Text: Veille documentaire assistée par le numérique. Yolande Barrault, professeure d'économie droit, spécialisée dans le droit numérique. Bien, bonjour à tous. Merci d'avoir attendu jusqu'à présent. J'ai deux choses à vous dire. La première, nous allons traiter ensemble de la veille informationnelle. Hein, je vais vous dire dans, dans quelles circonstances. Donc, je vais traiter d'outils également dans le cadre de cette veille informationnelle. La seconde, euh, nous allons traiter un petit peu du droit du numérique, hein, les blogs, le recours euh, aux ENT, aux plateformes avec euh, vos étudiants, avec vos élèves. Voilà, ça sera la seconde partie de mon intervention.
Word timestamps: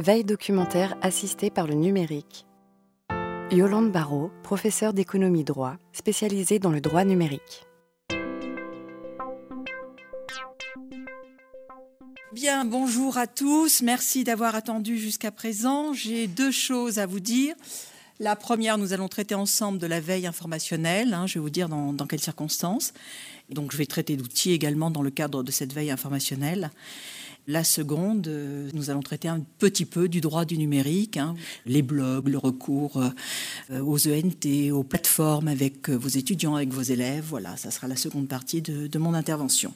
Veille 0.00 0.22
documentaire 0.22 0.96
assistée 1.02 1.50
par 1.50 1.66
le 1.66 1.74
numérique. 1.74 2.46
Yolande 3.50 3.90
Barrault, 3.90 4.30
professeure 4.44 4.92
d'économie 4.92 5.42
droit, 5.42 5.76
spécialisée 5.92 6.60
dans 6.60 6.70
le 6.70 6.80
droit 6.80 7.02
numérique. 7.02 7.66
Bien, 12.32 12.64
bonjour 12.64 13.18
à 13.18 13.26
tous. 13.26 13.82
Merci 13.82 14.22
d'avoir 14.22 14.54
attendu 14.54 14.98
jusqu'à 14.98 15.32
présent. 15.32 15.92
J'ai 15.92 16.28
deux 16.28 16.52
choses 16.52 17.00
à 17.00 17.06
vous 17.06 17.18
dire. 17.18 17.56
La 18.20 18.36
première, 18.36 18.78
nous 18.78 18.92
allons 18.92 19.08
traiter 19.08 19.34
ensemble 19.34 19.78
de 19.78 19.86
la 19.88 19.98
veille 19.98 20.28
informationnelle. 20.28 21.12
Hein, 21.12 21.26
je 21.26 21.34
vais 21.34 21.40
vous 21.40 21.50
dire 21.50 21.68
dans, 21.68 21.92
dans 21.92 22.06
quelles 22.06 22.20
circonstances. 22.20 22.92
Donc, 23.50 23.72
je 23.72 23.76
vais 23.76 23.86
traiter 23.86 24.16
d'outils 24.16 24.52
également 24.52 24.92
dans 24.92 25.02
le 25.02 25.10
cadre 25.10 25.42
de 25.42 25.50
cette 25.50 25.72
veille 25.72 25.90
informationnelle. 25.90 26.70
La 27.50 27.64
seconde, 27.64 28.28
euh, 28.28 28.68
nous 28.74 28.90
allons 28.90 29.00
traiter 29.00 29.26
un 29.26 29.40
petit 29.40 29.86
peu 29.86 30.10
du 30.10 30.20
droit 30.20 30.44
du 30.44 30.58
numérique, 30.58 31.16
hein, 31.16 31.34
les 31.64 31.80
blogs, 31.80 32.28
le 32.28 32.36
recours 32.36 33.02
euh, 33.70 33.80
aux 33.80 34.06
ENT, 34.06 34.70
aux 34.70 34.84
plateformes 34.84 35.48
avec 35.48 35.88
euh, 35.88 35.94
vos 35.94 36.08
étudiants, 36.08 36.56
avec 36.56 36.68
vos 36.74 36.82
élèves. 36.82 37.24
Voilà, 37.26 37.56
ça 37.56 37.70
sera 37.70 37.88
la 37.88 37.96
seconde 37.96 38.28
partie 38.28 38.60
de 38.60 38.98
mon 38.98 39.14
intervention. 39.14 39.72